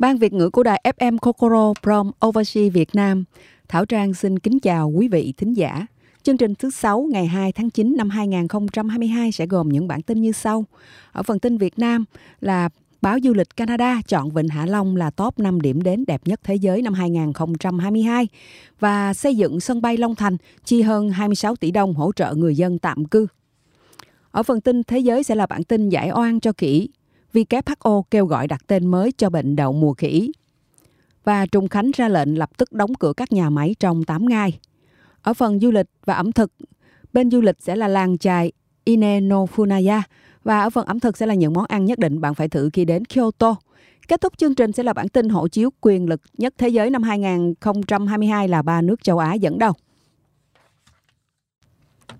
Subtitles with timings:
[0.00, 3.24] Ban Việt ngữ của đài FM Kokoro Prom Overseas Việt Nam,
[3.68, 5.86] Thảo Trang xin kính chào quý vị thính giả.
[6.22, 10.20] Chương trình thứ 6 ngày 2 tháng 9 năm 2022 sẽ gồm những bản tin
[10.20, 10.64] như sau.
[11.12, 12.04] Ở phần tin Việt Nam
[12.40, 12.68] là
[13.02, 16.40] Báo du lịch Canada chọn Vịnh Hạ Long là top 5 điểm đến đẹp nhất
[16.44, 18.28] thế giới năm 2022
[18.80, 22.56] và xây dựng sân bay Long Thành chi hơn 26 tỷ đồng hỗ trợ người
[22.56, 23.26] dân tạm cư.
[24.30, 26.88] Ở phần tin thế giới sẽ là bản tin giải oan cho kỹ.
[27.32, 30.32] WHO kêu gọi đặt tên mới cho bệnh đậu mùa khỉ.
[31.24, 34.58] Và Trung Khánh ra lệnh lập tức đóng cửa các nhà máy trong 8 ngày.
[35.22, 36.52] Ở phần du lịch và ẩm thực,
[37.12, 38.52] bên du lịch sẽ là làng chài
[38.84, 40.02] Inenofunaya
[40.44, 42.70] và ở phần ẩm thực sẽ là những món ăn nhất định bạn phải thử
[42.72, 43.56] khi đến Kyoto.
[44.08, 46.90] Kết thúc chương trình sẽ là bản tin hộ chiếu quyền lực nhất thế giới
[46.90, 49.72] năm 2022 là ba nước châu Á dẫn đầu.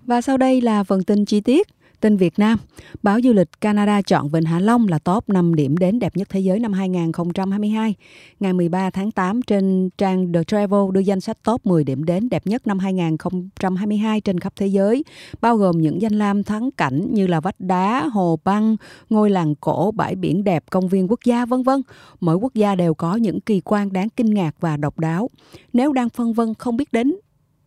[0.05, 1.67] Và sau đây là phần tin chi tiết.
[2.01, 2.57] Tin Việt Nam,
[3.03, 6.29] báo du lịch Canada chọn Vịnh Hạ Long là top 5 điểm đến đẹp nhất
[6.29, 7.95] thế giới năm 2022.
[8.39, 12.29] Ngày 13 tháng 8 trên trang The Travel đưa danh sách top 10 điểm đến
[12.29, 15.03] đẹp nhất năm 2022 trên khắp thế giới,
[15.41, 18.75] bao gồm những danh lam thắng cảnh như là vách đá, hồ băng,
[19.09, 21.81] ngôi làng cổ, bãi biển đẹp, công viên quốc gia vân vân.
[22.19, 25.29] Mỗi quốc gia đều có những kỳ quan đáng kinh ngạc và độc đáo.
[25.73, 27.13] Nếu đang phân vân không biết đến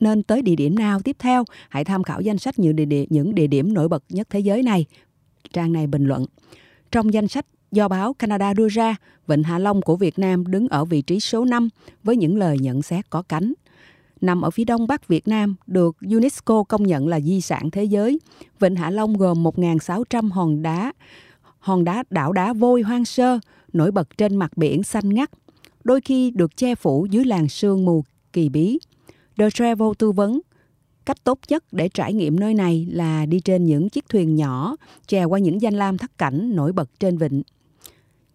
[0.05, 3.07] nên tới địa điểm nào tiếp theo, hãy tham khảo danh sách những địa điểm,
[3.11, 4.87] những địa điểm nổi bật nhất thế giới này.
[5.53, 6.27] Trang này bình luận.
[6.93, 8.97] Trong danh sách do báo Canada đưa ra,
[9.27, 11.69] Vịnh Hạ Long của Việt Nam đứng ở vị trí số 5
[12.03, 13.53] với những lời nhận xét có cánh.
[14.21, 17.85] Nằm ở phía đông bắc Việt Nam, được UNESCO công nhận là di sản thế
[17.85, 18.21] giới.
[18.61, 20.93] Vịnh Hạ Long gồm 1.600 hòn đá,
[21.59, 23.39] hòn đá đảo đá vôi hoang sơ,
[23.73, 25.31] nổi bật trên mặt biển xanh ngắt,
[25.85, 28.79] đôi khi được che phủ dưới làn sương mù kỳ bí.
[29.37, 30.41] The Travel tư vấn
[31.07, 34.77] cách tốt nhất để trải nghiệm nơi này là đi trên những chiếc thuyền nhỏ,
[35.07, 37.43] chèo qua những danh lam thắng cảnh nổi bật trên vịnh.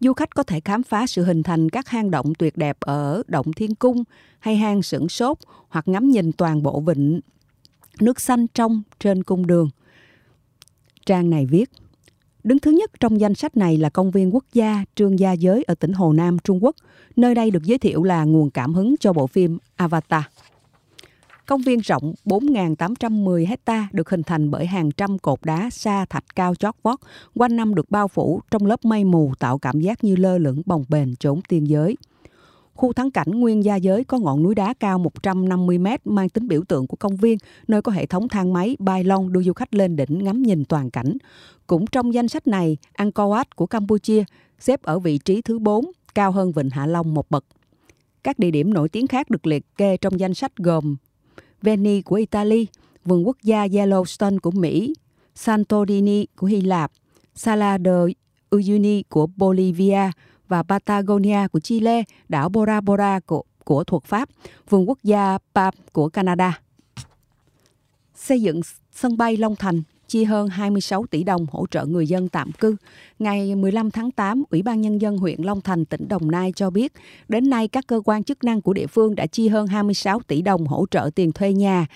[0.00, 3.22] Du khách có thể khám phá sự hình thành các hang động tuyệt đẹp ở
[3.26, 4.04] Động Thiên Cung
[4.38, 7.20] hay hang Sửng Sốt hoặc ngắm nhìn toàn bộ vịnh
[8.00, 9.70] nước xanh trong trên cung đường.
[11.06, 11.70] Trang này viết,
[12.44, 15.62] Đứng thứ nhất trong danh sách này là công viên quốc gia Trương Gia Giới
[15.62, 16.76] ở tỉnh Hồ Nam, Trung Quốc.
[17.16, 20.22] Nơi đây được giới thiệu là nguồn cảm hứng cho bộ phim Avatar.
[21.50, 26.24] Công viên rộng 4.810 hecta được hình thành bởi hàng trăm cột đá sa thạch
[26.34, 26.98] cao chót vót,
[27.34, 30.62] quanh năm được bao phủ trong lớp mây mù tạo cảm giác như lơ lửng
[30.66, 31.96] bồng bềnh trốn tiên giới.
[32.74, 36.48] Khu thắng cảnh Nguyên Gia Giới có ngọn núi đá cao 150 m mang tính
[36.48, 39.52] biểu tượng của công viên, nơi có hệ thống thang máy bay long đưa du
[39.52, 41.16] khách lên đỉnh ngắm nhìn toàn cảnh.
[41.66, 44.24] Cũng trong danh sách này, Angkor Wat của Campuchia
[44.58, 45.84] xếp ở vị trí thứ 4,
[46.14, 47.44] cao hơn Vịnh Hạ Long một bậc.
[48.22, 50.96] Các địa điểm nổi tiếng khác được liệt kê trong danh sách gồm
[51.62, 52.66] Veni của Italy,
[53.04, 54.94] vườn quốc gia Yellowstone của Mỹ,
[55.34, 56.92] Santorini của Hy Lạp,
[57.34, 57.90] Sala de
[58.50, 60.10] Uyuni của Bolivia
[60.48, 64.28] và Patagonia của Chile, đảo Bora Bora của, của thuộc Pháp,
[64.68, 66.60] vườn quốc gia Pap của Canada.
[68.14, 68.60] Xây dựng
[68.92, 72.76] sân bay Long Thành chi hơn 26 tỷ đồng hỗ trợ người dân tạm cư.
[73.18, 76.70] Ngày 15 tháng 8, Ủy ban Nhân dân huyện Long Thành, tỉnh Đồng Nai cho
[76.70, 76.92] biết,
[77.28, 80.42] đến nay các cơ quan chức năng của địa phương đã chi hơn 26 tỷ
[80.42, 81.86] đồng hỗ trợ tiền thuê nhà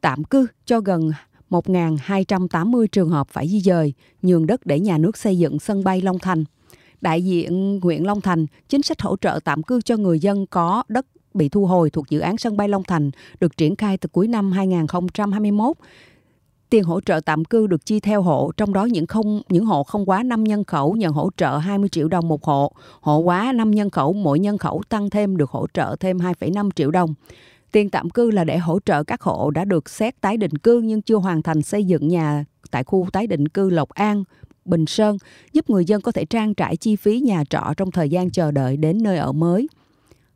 [0.00, 1.10] tạm cư cho gần
[1.50, 6.00] 1.280 trường hợp phải di dời, nhường đất để nhà nước xây dựng sân bay
[6.00, 6.44] Long Thành.
[7.00, 10.82] Đại diện huyện Long Thành, chính sách hỗ trợ tạm cư cho người dân có
[10.88, 13.10] đất bị thu hồi thuộc dự án sân bay Long Thành
[13.40, 15.76] được triển khai từ cuối năm 2021
[16.72, 19.82] Tiền hỗ trợ tạm cư được chi theo hộ, trong đó những không những hộ
[19.82, 23.52] không quá 5 nhân khẩu nhận hỗ trợ 20 triệu đồng một hộ, hộ quá
[23.52, 27.14] 5 nhân khẩu mỗi nhân khẩu tăng thêm được hỗ trợ thêm 2,5 triệu đồng.
[27.72, 30.80] Tiền tạm cư là để hỗ trợ các hộ đã được xét tái định cư
[30.80, 34.24] nhưng chưa hoàn thành xây dựng nhà tại khu tái định cư Lộc An,
[34.64, 35.16] Bình Sơn,
[35.52, 38.50] giúp người dân có thể trang trải chi phí nhà trọ trong thời gian chờ
[38.50, 39.68] đợi đến nơi ở mới.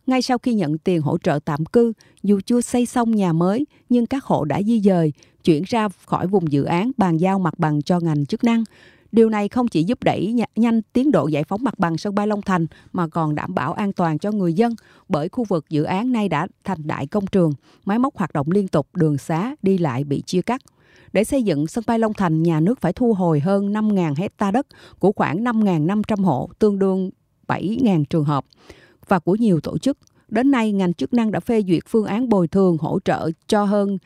[0.06, 3.66] Ngay sau khi nhận tiền hỗ trợ tạm cư, dù chưa xây xong nhà mới,
[3.88, 5.12] nhưng các hộ đã di dời,
[5.44, 8.64] chuyển ra khỏi vùng dự án bàn giao mặt bằng cho ngành chức năng.
[9.12, 12.26] Điều này không chỉ giúp đẩy nhanh tiến độ giải phóng mặt bằng sân bay
[12.26, 14.74] Long Thành mà còn đảm bảo an toàn cho người dân
[15.08, 17.52] bởi khu vực dự án nay đã thành đại công trường,
[17.84, 20.60] máy móc hoạt động liên tục, đường xá đi lại bị chia cắt.
[21.12, 24.50] Để xây dựng sân bay Long Thành, nhà nước phải thu hồi hơn 5.000 hecta
[24.50, 24.66] đất
[24.98, 27.10] của khoảng 5.500 hộ, tương đương
[27.48, 28.44] 7.000 trường hợp
[29.08, 29.98] và của nhiều tổ chức.
[30.28, 33.64] Đến nay, ngành chức năng đã phê duyệt phương án bồi thường hỗ trợ cho
[33.64, 33.98] hơn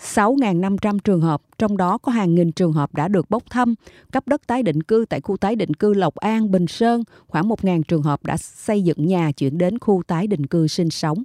[0.00, 3.74] 6.500 trường hợp, trong đó có hàng nghìn trường hợp đã được bốc thăm,
[4.12, 7.48] cấp đất tái định cư tại khu tái định cư Lộc An, Bình Sơn, khoảng
[7.48, 11.22] 1.000 trường hợp đã xây dựng nhà chuyển đến khu tái định cư sinh sống.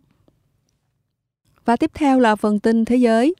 [1.65, 3.35] Và tiếp theo là phần tin thế giới.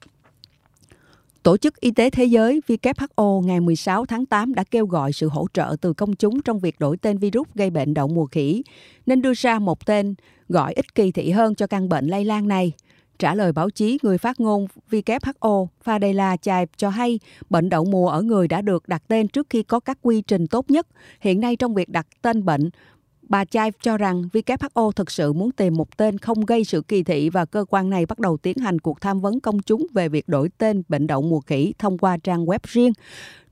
[1.44, 5.30] Tổ chức Y tế Thế giới WHO ngày 16 tháng 8 đã kêu gọi sự
[5.30, 8.64] hỗ trợ từ công chúng trong việc đổi tên virus gây bệnh đậu mùa khỉ,
[9.06, 10.16] nên đưa ra một tên
[10.50, 12.72] gọi ít kỳ thị hơn cho căn bệnh lây lan này.
[13.20, 17.20] Trả lời báo chí, người phát ngôn WHO Fadela Chaib cho hay
[17.50, 20.48] bệnh đậu mùa ở người đã được đặt tên trước khi có các quy trình
[20.48, 20.88] tốt nhất.
[21.20, 22.70] Hiện nay trong việc đặt tên bệnh,
[23.30, 27.04] Bà Chai cho rằng WHO thực sự muốn tìm một tên không gây sự kỳ
[27.04, 30.10] thị và cơ quan này bắt đầu tiến hành cuộc tham vấn công chúng về
[30.10, 32.94] việc đổi tên bệnh đậu mùa khỉ thông qua trang web riêng.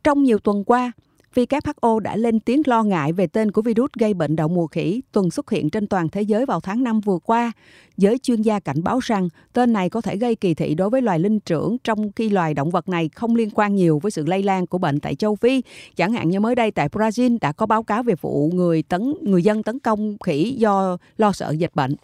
[0.04, 0.92] Trong nhiều tuần qua,
[1.36, 5.02] WHO đã lên tiếng lo ngại về tên của virus gây bệnh đậu mùa khỉ
[5.12, 7.52] tuần xuất hiện trên toàn thế giới vào tháng 5 vừa qua.
[7.98, 11.02] Giới chuyên gia cảnh báo rằng tên này có thể gây kỳ thị đối với
[11.02, 14.26] loài linh trưởng, trong khi loài động vật này không liên quan nhiều với sự
[14.26, 15.62] lây lan của bệnh tại châu Phi.
[15.96, 19.14] Chẳng hạn như mới đây tại Brazil đã có báo cáo về vụ người tấn,
[19.22, 21.96] người dân tấn công khỉ do lo sợ dịch bệnh.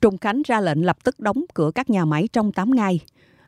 [0.00, 3.00] Trùng Khánh ra lệnh lập tức đóng cửa các nhà máy trong 8 ngày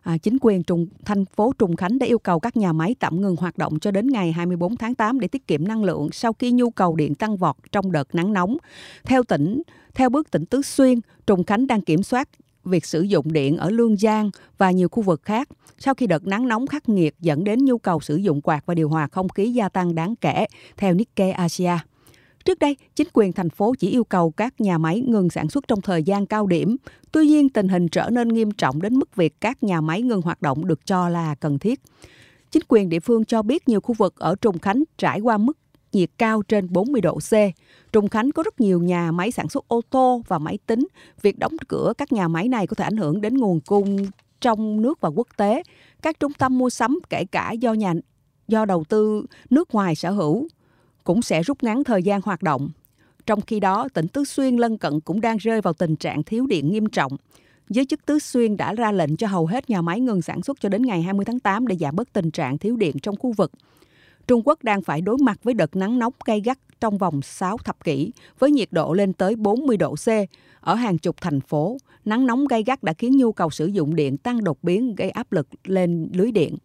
[0.03, 3.21] à, chính quyền trùng thành phố Trùng Khánh đã yêu cầu các nhà máy tạm
[3.21, 6.33] ngừng hoạt động cho đến ngày 24 tháng 8 để tiết kiệm năng lượng sau
[6.33, 8.57] khi nhu cầu điện tăng vọt trong đợt nắng nóng.
[9.05, 9.63] Theo tỉnh,
[9.95, 12.29] theo bước tỉnh Tứ Xuyên, Trùng Khánh đang kiểm soát
[12.65, 15.49] việc sử dụng điện ở Lương Giang và nhiều khu vực khác
[15.79, 18.75] sau khi đợt nắng nóng khắc nghiệt dẫn đến nhu cầu sử dụng quạt và
[18.75, 20.47] điều hòa không khí gia tăng đáng kể,
[20.77, 21.79] theo Nikkei Asia.
[22.45, 25.69] Trước đây, chính quyền thành phố chỉ yêu cầu các nhà máy ngừng sản xuất
[25.69, 26.77] trong thời gian cao điểm.
[27.13, 30.23] Tuy nhiên, tình hình trở nên nghiêm trọng đến mức việc các nhà máy ngừng
[30.23, 31.81] hoạt động được cho là cần thiết.
[32.51, 35.59] Chính quyền địa phương cho biết nhiều khu vực ở Trùng Khánh trải qua mức
[35.93, 37.33] nhiệt cao trên 40 độ C.
[37.93, 40.87] Trùng Khánh có rất nhiều nhà máy sản xuất ô tô và máy tính.
[41.23, 44.07] Việc đóng cửa các nhà máy này có thể ảnh hưởng đến nguồn cung
[44.41, 45.63] trong nước và quốc tế.
[46.03, 47.95] Các trung tâm mua sắm kể cả do nhà
[48.49, 50.49] do đầu tư nước ngoài sở hữu
[51.09, 52.71] cũng sẽ rút ngắn thời gian hoạt động.
[53.27, 56.47] Trong khi đó, tỉnh Tứ Xuyên lân cận cũng đang rơi vào tình trạng thiếu
[56.47, 57.13] điện nghiêm trọng.
[57.69, 60.61] Giới chức Tứ Xuyên đã ra lệnh cho hầu hết nhà máy ngừng sản xuất
[60.61, 63.33] cho đến ngày 20 tháng 8 để giảm bớt tình trạng thiếu điện trong khu
[63.33, 63.53] vực.
[64.27, 67.59] Trung Quốc đang phải đối mặt với đợt nắng nóng gay gắt trong vòng 6
[67.59, 70.09] thập kỷ, với nhiệt độ lên tới 40 độ C.
[70.61, 73.95] Ở hàng chục thành phố, nắng nóng gay gắt đã khiến nhu cầu sử dụng
[73.95, 76.57] điện tăng đột biến gây áp lực lên lưới điện.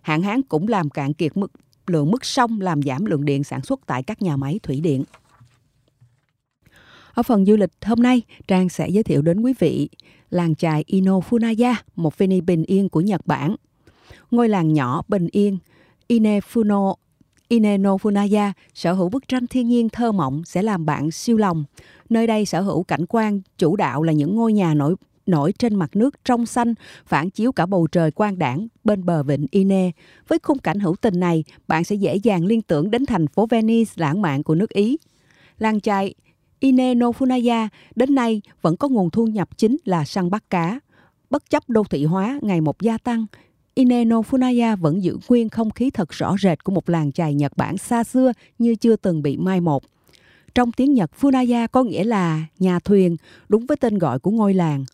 [0.00, 1.52] Hạn hán cũng làm cạn kiệt mức
[1.90, 5.04] lượng mức sông làm giảm lượng điện sản xuất tại các nhà máy thủy điện.
[7.14, 9.88] Ở phần du lịch hôm nay, Trang sẽ giới thiệu đến quý vị
[10.30, 13.56] làng chài Inofunaya, một veni bình yên của Nhật Bản.
[14.30, 15.58] Ngôi làng nhỏ bình yên
[16.08, 16.94] Inefuno
[17.48, 21.64] Inenofunaya sở hữu bức tranh thiên nhiên thơ mộng sẽ làm bạn siêu lòng.
[22.08, 24.94] Nơi đây sở hữu cảnh quan chủ đạo là những ngôi nhà nổi
[25.26, 26.74] nổi trên mặt nước trong xanh,
[27.06, 29.90] phản chiếu cả bầu trời quang đảng bên bờ vịnh Ine.
[30.28, 33.46] Với khung cảnh hữu tình này, bạn sẽ dễ dàng liên tưởng đến thành phố
[33.46, 34.96] Venice lãng mạn của nước Ý.
[35.58, 36.14] Làng chài
[36.60, 40.80] Ine no Funaya đến nay vẫn có nguồn thu nhập chính là săn bắt cá.
[41.30, 43.26] Bất chấp đô thị hóa ngày một gia tăng,
[43.74, 47.56] Ineno Funaya vẫn giữ nguyên không khí thật rõ rệt của một làng chài Nhật
[47.56, 49.82] Bản xa xưa như chưa từng bị mai một.
[50.54, 53.16] Trong tiếng Nhật, Funaya có nghĩa là nhà thuyền,
[53.48, 54.84] đúng với tên gọi của ngôi làng.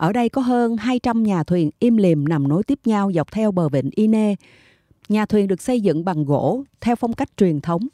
[0.00, 3.52] Ở đây có hơn 200 nhà thuyền im lìm nằm nối tiếp nhau dọc theo
[3.52, 4.34] bờ vịnh Ine.
[5.08, 7.88] Nhà thuyền được xây dựng bằng gỗ theo phong cách truyền thống,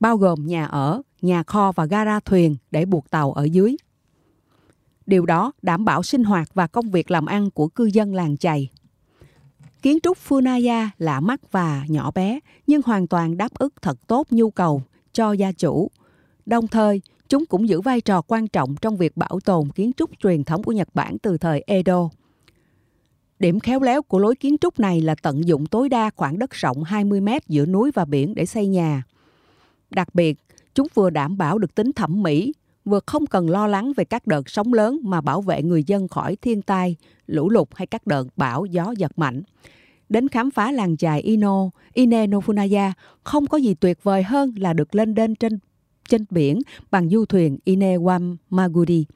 [0.00, 3.76] bao gồm nhà ở, nhà kho và gara thuyền để buộc tàu ở dưới.
[5.06, 8.36] Điều đó đảm bảo sinh hoạt và công việc làm ăn của cư dân làng
[8.36, 8.68] chày.
[9.82, 14.26] Kiến trúc Funaya lạ mắt và nhỏ bé nhưng hoàn toàn đáp ứng thật tốt
[14.30, 14.82] nhu cầu
[15.12, 15.90] cho gia chủ.
[16.46, 20.10] Đồng thời, Chúng cũng giữ vai trò quan trọng trong việc bảo tồn kiến trúc
[20.22, 22.08] truyền thống của Nhật Bản từ thời Edo.
[23.38, 26.50] Điểm khéo léo của lối kiến trúc này là tận dụng tối đa khoảng đất
[26.50, 29.02] rộng 20 mét giữa núi và biển để xây nhà.
[29.90, 30.38] Đặc biệt,
[30.74, 32.52] chúng vừa đảm bảo được tính thẩm mỹ,
[32.84, 36.08] vừa không cần lo lắng về các đợt sóng lớn mà bảo vệ người dân
[36.08, 36.96] khỏi thiên tai,
[37.26, 39.42] lũ lụt hay các đợt bão gió giật mạnh.
[40.08, 42.92] Đến khám phá làng chài Ino, Ine Nofunaya
[43.24, 45.58] không có gì tuyệt vời hơn là được lên đên trên
[46.10, 46.58] trên biển
[46.90, 49.06] bằng du thuyền Inewam Maguri.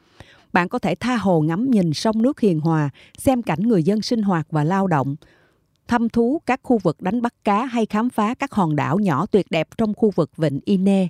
[0.52, 4.02] Bạn có thể tha hồ ngắm nhìn sông nước hiền hòa, xem cảnh người dân
[4.02, 5.16] sinh hoạt và lao động,
[5.88, 9.26] thăm thú các khu vực đánh bắt cá hay khám phá các hòn đảo nhỏ
[9.26, 11.08] tuyệt đẹp trong khu vực vịnh Ine.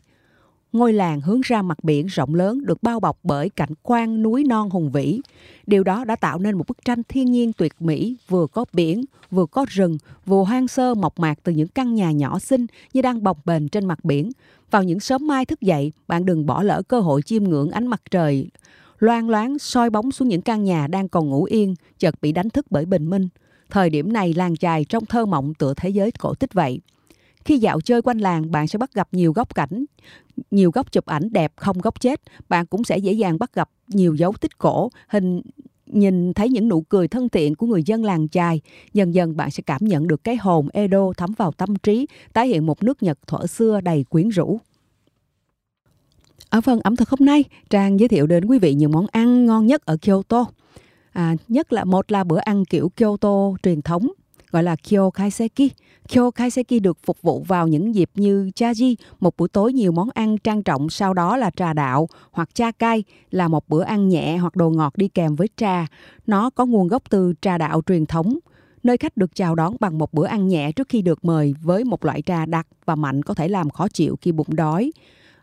[0.74, 4.44] Ngôi làng hướng ra mặt biển rộng lớn được bao bọc bởi cảnh quan núi
[4.44, 5.20] non hùng vĩ.
[5.66, 9.04] Điều đó đã tạo nên một bức tranh thiên nhiên tuyệt mỹ, vừa có biển,
[9.30, 13.02] vừa có rừng, vừa hoang sơ mộc mạc từ những căn nhà nhỏ xinh như
[13.02, 14.30] đang bồng bềnh trên mặt biển.
[14.70, 17.86] Vào những sớm mai thức dậy, bạn đừng bỏ lỡ cơ hội chiêm ngưỡng ánh
[17.86, 18.48] mặt trời
[18.98, 22.50] loang loáng soi bóng xuống những căn nhà đang còn ngủ yên, chợt bị đánh
[22.50, 23.28] thức bởi bình minh.
[23.70, 26.80] Thời điểm này làng chài trong thơ mộng tựa thế giới cổ tích vậy.
[27.44, 29.84] Khi dạo chơi quanh làng, bạn sẽ bắt gặp nhiều góc cảnh,
[30.50, 32.20] nhiều góc chụp ảnh đẹp không góc chết.
[32.48, 35.40] Bạn cũng sẽ dễ dàng bắt gặp nhiều dấu tích cổ, hình
[35.86, 38.60] nhìn thấy những nụ cười thân thiện của người dân làng chài,
[38.92, 42.48] dần dần bạn sẽ cảm nhận được cái hồn Edo thấm vào tâm trí, tái
[42.48, 44.60] hiện một nước Nhật thuở xưa đầy quyến rũ.
[46.50, 49.46] Ở phần ẩm thực hôm nay, Trang giới thiệu đến quý vị những món ăn
[49.46, 50.46] ngon nhất ở Kyoto.
[51.12, 54.08] À, nhất là một là bữa ăn kiểu Kyoto truyền thống
[54.54, 55.70] gọi là Kyo Kaiseki.
[56.08, 60.08] Kyo Kaiseki được phục vụ vào những dịp như chaji, một buổi tối nhiều món
[60.14, 64.08] ăn trang trọng, sau đó là trà đạo hoặc cha cay là một bữa ăn
[64.08, 65.86] nhẹ hoặc đồ ngọt đi kèm với trà.
[66.26, 68.38] Nó có nguồn gốc từ trà đạo truyền thống,
[68.82, 71.84] nơi khách được chào đón bằng một bữa ăn nhẹ trước khi được mời với
[71.84, 74.92] một loại trà đặc và mạnh có thể làm khó chịu khi bụng đói.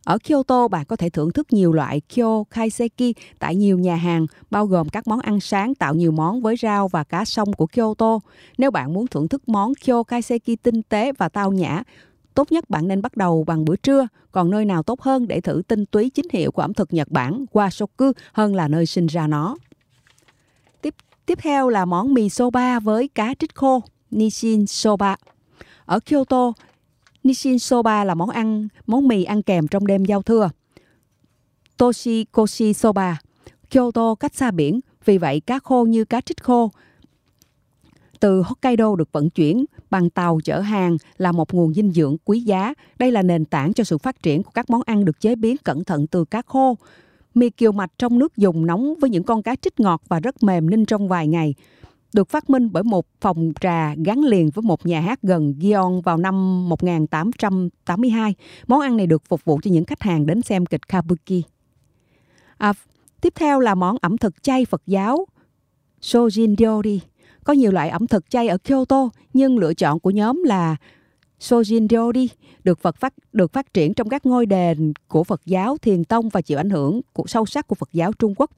[0.04, 4.26] Ở Kyoto, bạn có thể thưởng thức nhiều loại Kyo Kaiseki tại nhiều nhà hàng,
[4.52, 7.68] bao gồm các món ăn sáng tạo nhiều món với rau và cá sông của
[7.68, 8.20] Kyoto.
[8.58, 11.84] Nếu bạn muốn thưởng thức món Kyo Kaiseki tinh tế và tao nhã,
[12.34, 15.42] tốt nhất bạn nên bắt đầu bằng bữa trưa, còn nơi nào tốt hơn để
[15.42, 19.08] thử tinh túy chính hiệu của ẩm thực Nhật Bản, Washoku hơn là nơi sinh
[19.08, 19.58] ra nó.
[20.82, 25.16] Tiếp tiếp theo là món mì soba với cá trích khô, Nishin soba.
[25.86, 26.54] Ở Kyoto,
[27.24, 30.50] Nishin soba là món ăn, món mì ăn kèm trong đêm giao thừa.
[31.78, 33.20] Toshikoshi soba,
[33.70, 36.72] Kyoto cách xa biển, vì vậy cá khô như cá trích khô
[38.22, 42.40] từ Hokkaido được vận chuyển bằng tàu chở hàng là một nguồn dinh dưỡng quý
[42.40, 42.74] giá.
[43.00, 45.56] Đây là nền tảng cho sự phát triển của các món ăn được chế biến
[45.64, 46.78] cẩn thận từ cá khô.
[47.34, 50.44] Mì kiều mạch trong nước dùng nóng với những con cá trích ngọt và rất
[50.44, 51.56] mềm ninh trong vài ngày
[52.14, 56.02] được phát minh bởi một phòng trà gắn liền với một nhà hát gần Gion
[56.02, 58.36] vào năm 1882.
[58.68, 61.44] Món ăn này được phục vụ cho những khách hàng đến xem kịch Kabuki.
[62.58, 62.74] À,
[63.22, 65.26] tiếp theo là món ẩm thực chay Phật giáo
[66.02, 67.02] Sojin Ryori.
[67.44, 70.76] Có nhiều loại ẩm thực chay ở Kyoto, nhưng lựa chọn của nhóm là
[71.40, 72.30] Sojin Ryori
[72.64, 76.30] được Phật phát được phát triển trong các ngôi đền của Phật giáo Thiền Tông
[76.30, 78.52] và chịu ảnh hưởng của sâu sắc của Phật giáo Trung Quốc.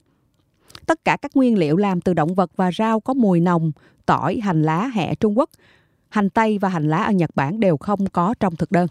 [0.86, 3.72] Tất cả các nguyên liệu làm từ động vật và rau có mùi nồng,
[4.06, 5.50] tỏi, hành lá, hẹ Trung Quốc,
[6.08, 8.86] hành tây và hành lá ở Nhật Bản đều không có trong thực đơn.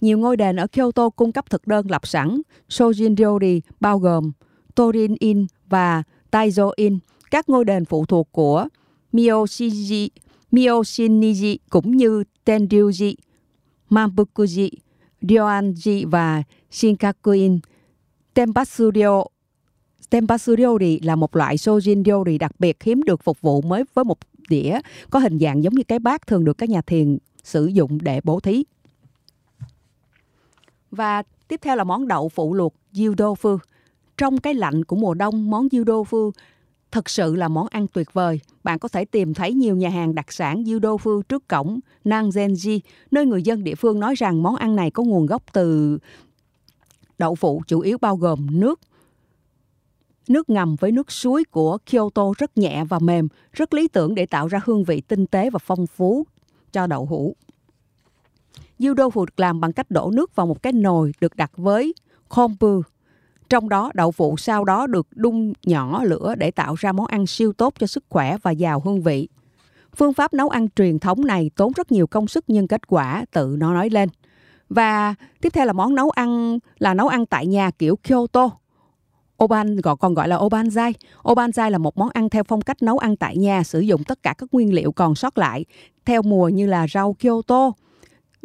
[0.00, 4.32] Nhiều ngôi đền ở Kyoto cung cấp thực đơn lập sẵn Sojin-ryori bao gồm
[4.74, 6.98] Torin-in và Taizo-in,
[7.30, 8.68] các ngôi đền phụ thuộc của
[9.12, 10.08] Miyoshiji,
[10.52, 13.14] Miyoshiniji cũng như Tenryuji,
[13.90, 14.70] Mambukuji,
[15.22, 17.60] Ryoanji và Shinkakuin.
[18.34, 19.24] Tempatsurio
[20.12, 24.18] Tempasuriori là một loại sojin ryori đặc biệt hiếm được phục vụ mới với một
[24.48, 27.98] đĩa có hình dạng giống như cái bát thường được các nhà thiền sử dụng
[28.02, 28.64] để bố thí.
[30.90, 33.58] Và tiếp theo là món đậu phụ luộc Yudofu.
[34.16, 36.30] Trong cái lạnh của mùa đông, món Yudofu
[36.90, 38.40] thật sự là món ăn tuyệt vời.
[38.64, 43.26] Bạn có thể tìm thấy nhiều nhà hàng đặc sản Yudofu trước cổng Nanzenji, nơi
[43.26, 45.98] người dân địa phương nói rằng món ăn này có nguồn gốc từ
[47.18, 48.80] đậu phụ chủ yếu bao gồm nước,
[50.28, 54.26] Nước ngầm với nước suối của Kyoto rất nhẹ và mềm, rất lý tưởng để
[54.26, 56.26] tạo ra hương vị tinh tế và phong phú
[56.72, 57.36] cho đậu hũ.
[58.84, 61.94] Yudo phụ được làm bằng cách đổ nước vào một cái nồi được đặt với
[62.28, 62.82] kombu.
[63.48, 67.26] Trong đó đậu phụ sau đó được đun nhỏ lửa để tạo ra món ăn
[67.26, 69.28] siêu tốt cho sức khỏe và giàu hương vị.
[69.96, 73.24] Phương pháp nấu ăn truyền thống này tốn rất nhiều công sức nhưng kết quả
[73.30, 74.08] tự nó nói lên.
[74.68, 78.50] Và tiếp theo là món nấu ăn là nấu ăn tại nhà kiểu Kyoto.
[79.44, 80.92] Oban gọi còn gọi là obanzai.
[81.22, 84.22] Obanzai là một món ăn theo phong cách nấu ăn tại nhà, sử dụng tất
[84.22, 85.64] cả các nguyên liệu còn sót lại
[86.04, 87.72] theo mùa như là rau Kyoto,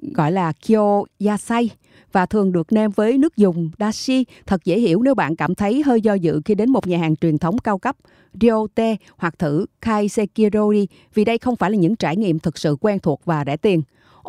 [0.01, 1.69] gọi là kyo yasai
[2.11, 4.25] và thường được nêm với nước dùng dashi.
[4.45, 7.15] Thật dễ hiểu nếu bạn cảm thấy hơi do dự khi đến một nhà hàng
[7.15, 7.95] truyền thống cao cấp
[8.41, 12.99] Ryote hoặc thử Kaisekirori vì đây không phải là những trải nghiệm thực sự quen
[12.99, 13.81] thuộc và rẻ tiền.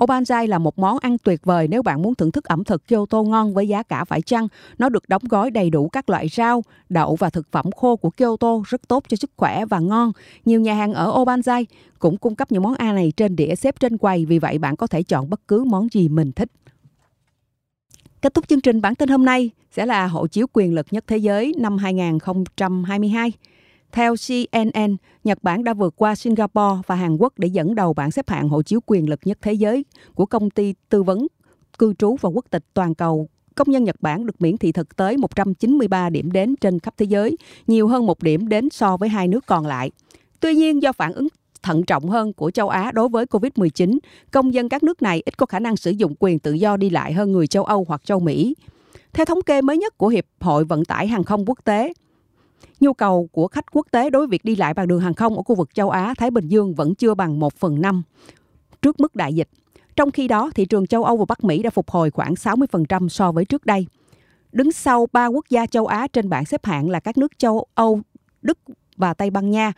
[0.05, 3.23] Obanzai là một món ăn tuyệt vời nếu bạn muốn thưởng thức ẩm thực Kyoto
[3.23, 4.49] ngon với giá cả phải chăng.
[4.78, 8.11] Nó được đóng gói đầy đủ các loại rau, đậu và thực phẩm khô của
[8.11, 10.12] Kyoto rất tốt cho sức khỏe và ngon.
[10.45, 11.64] Nhiều nhà hàng ở Obanzai
[11.99, 14.76] cũng cung cấp những món ăn này trên đĩa xếp trên quầy, vì vậy bạn
[14.76, 16.50] có thể chọn bất cứ món gì mình thích.
[18.23, 21.05] Kết thúc chương trình bản tin hôm nay sẽ là hộ chiếu quyền lực nhất
[21.07, 23.33] thế giới năm 2022.
[23.92, 28.11] Theo CNN, Nhật Bản đã vượt qua Singapore và Hàn Quốc để dẫn đầu bảng
[28.11, 31.26] xếp hạng hộ chiếu quyền lực nhất thế giới của công ty tư vấn
[31.78, 33.28] cư trú và quốc tịch toàn cầu.
[33.54, 37.07] Công nhân Nhật Bản được miễn thị thực tới 193 điểm đến trên khắp thế
[37.07, 39.90] giới, nhiều hơn một điểm đến so với hai nước còn lại.
[40.40, 41.28] Tuy nhiên, do phản ứng
[41.62, 43.99] thận trọng hơn của châu Á đối với COVID-19,
[44.30, 46.90] công dân các nước này ít có khả năng sử dụng quyền tự do đi
[46.90, 48.54] lại hơn người châu Âu hoặc châu Mỹ.
[49.12, 51.92] Theo thống kê mới nhất của Hiệp hội Vận tải Hàng không Quốc tế,
[52.81, 55.37] nhu cầu của khách quốc tế đối với việc đi lại bằng đường hàng không
[55.37, 58.03] ở khu vực châu Á, Thái Bình Dương vẫn chưa bằng 1 phần 5
[58.83, 59.49] trước mức đại dịch.
[59.97, 63.09] Trong khi đó, thị trường châu Âu và Bắc Mỹ đã phục hồi khoảng 60%
[63.09, 63.87] so với trước đây.
[64.53, 67.67] Đứng sau ba quốc gia châu Á trên bảng xếp hạng là các nước châu
[67.75, 68.00] Âu,
[68.43, 68.59] Đức
[68.97, 69.73] và Tây Ban Nha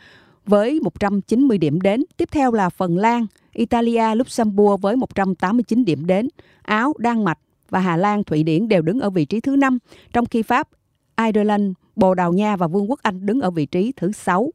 [0.47, 2.05] với 190 điểm đến.
[2.17, 6.29] Tiếp theo là Phần Lan, Italia, Luxembourg với 189 điểm đến.
[6.63, 7.39] Áo, Đan Mạch
[7.71, 9.79] và Hà Lan, Thụy Điển đều đứng ở vị trí thứ 5,
[10.13, 10.69] trong khi Pháp,
[11.17, 14.50] Ireland, Bồ Đào Nha và Vương quốc Anh đứng ở vị trí thứ 6.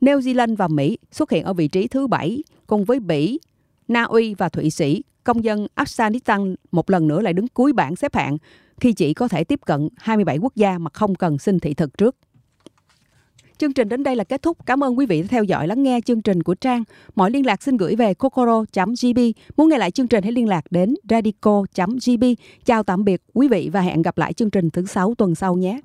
[0.00, 3.38] New Zealand và Mỹ xuất hiện ở vị trí thứ 7, cùng với Bỉ,
[3.88, 5.02] Na Uy và Thụy Sĩ.
[5.24, 8.38] Công dân Afghanistan một lần nữa lại đứng cuối bảng xếp hạng
[8.80, 11.98] khi chỉ có thể tiếp cận 27 quốc gia mà không cần xin thị thực
[11.98, 12.16] trước.
[13.58, 14.66] Chương trình đến đây là kết thúc.
[14.66, 16.84] Cảm ơn quý vị đã theo dõi lắng nghe chương trình của Trang.
[17.14, 19.18] Mọi liên lạc xin gửi về kokoro.gb.
[19.56, 22.24] Muốn nghe lại chương trình hãy liên lạc đến radico.gb.
[22.64, 25.56] Chào tạm biệt quý vị và hẹn gặp lại chương trình thứ sáu tuần sau
[25.56, 25.80] nhé.